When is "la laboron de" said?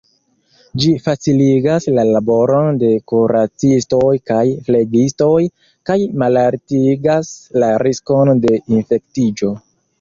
1.97-2.89